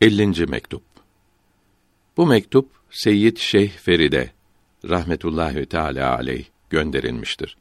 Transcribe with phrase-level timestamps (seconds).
[0.00, 0.46] 50.
[0.46, 0.82] mektup.
[2.16, 4.30] Bu mektup Seyyid Şeyh Feride
[4.88, 7.56] rahmetullahi teala aleyh gönderilmiştir.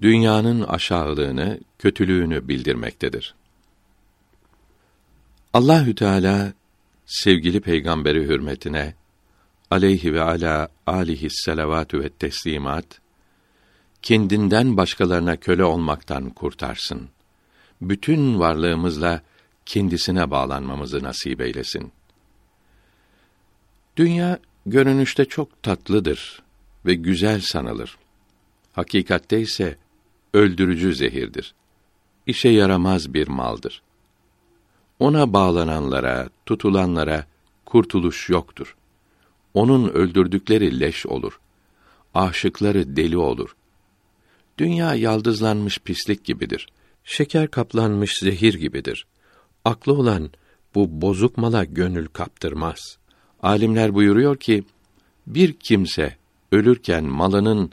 [0.00, 3.34] Dünyanın aşağılığını, kötülüğünü bildirmektedir.
[5.52, 6.52] Allahü Teala
[7.06, 8.94] sevgili peygamberi hürmetine
[9.70, 13.00] aleyhi ve ala alihi selavatü ve teslimat
[14.02, 17.08] kendinden başkalarına köle olmaktan kurtarsın.
[17.80, 19.22] Bütün varlığımızla
[19.68, 21.92] kendisine bağlanmamızı nasip eylesin.
[23.96, 26.42] Dünya görünüşte çok tatlıdır
[26.86, 27.98] ve güzel sanılır.
[28.72, 29.78] Hakikatte ise
[30.34, 31.54] öldürücü zehirdir.
[32.26, 33.82] İşe yaramaz bir maldır.
[34.98, 37.26] Ona bağlananlara, tutulanlara
[37.64, 38.76] kurtuluş yoktur.
[39.54, 41.40] Onun öldürdükleri leş olur.
[42.14, 43.56] Aşıkları deli olur.
[44.58, 46.66] Dünya yaldızlanmış pislik gibidir.
[47.04, 49.06] Şeker kaplanmış zehir gibidir.
[49.68, 50.30] Aklı olan
[50.74, 52.78] bu bozuk mala gönül kaptırmaz.
[53.42, 54.64] Alimler buyuruyor ki
[55.26, 56.16] bir kimse
[56.52, 57.72] ölürken malının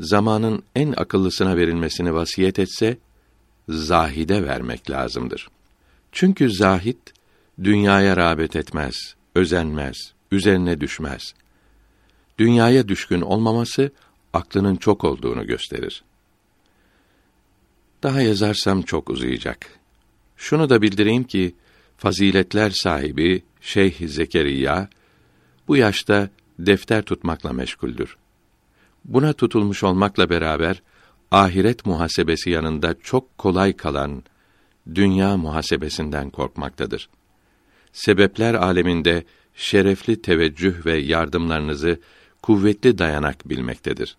[0.00, 2.98] zamanın en akıllısına verilmesini vasiyet etse
[3.68, 5.48] zahide vermek lazımdır.
[6.12, 6.98] Çünkü zahit
[7.64, 8.94] dünyaya rağbet etmez,
[9.34, 9.96] özenmez,
[10.32, 11.34] üzerine düşmez.
[12.38, 13.90] Dünyaya düşkün olmaması
[14.32, 16.04] aklının çok olduğunu gösterir.
[18.02, 19.83] Daha yazarsam çok uzayacak.
[20.36, 21.54] Şunu da bildireyim ki
[21.96, 24.88] faziletler sahibi Şeyh Zekeriya
[25.68, 28.16] bu yaşta defter tutmakla meşguldür.
[29.04, 30.82] Buna tutulmuş olmakla beraber
[31.30, 34.22] ahiret muhasebesi yanında çok kolay kalan
[34.94, 37.08] dünya muhasebesinden korkmaktadır.
[37.92, 42.00] Sebepler aleminde şerefli teveccüh ve yardımlarınızı
[42.42, 44.16] kuvvetli dayanak bilmektedir.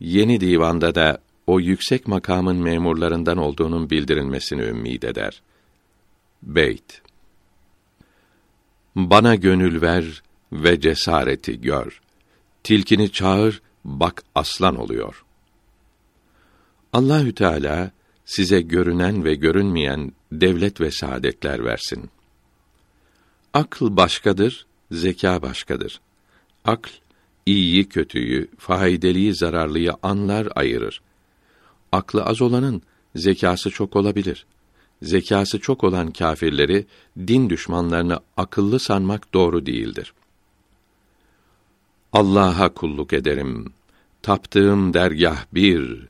[0.00, 5.42] Yeni divanda da o yüksek makamın memurlarından olduğunun bildirilmesini ümmid eder.
[6.42, 7.02] Beyt
[8.96, 12.00] Bana gönül ver ve cesareti gör.
[12.64, 15.24] Tilkini çağır, bak aslan oluyor.
[16.92, 17.90] Allahü Teala
[18.24, 22.10] size görünen ve görünmeyen devlet ve saadetler versin.
[23.54, 26.00] Akıl başkadır, zeka başkadır.
[26.64, 26.90] Akl
[27.46, 31.02] iyiyi kötüyü, faydalıyı zararlıyı anlar ayırır.
[31.92, 32.82] Aklı az olanın
[33.16, 34.46] zekası çok olabilir.
[35.02, 36.86] Zekası çok olan kâfirleri,
[37.18, 40.14] din düşmanlarını akıllı sanmak doğru değildir.
[42.12, 43.72] Allah'a kulluk ederim.
[44.22, 46.08] Taptığım dergah bir.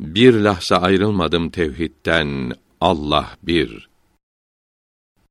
[0.00, 2.52] Bir lahza ayrılmadım tevhidden.
[2.80, 3.88] Allah bir.